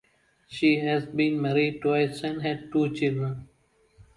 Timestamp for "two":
2.73-2.91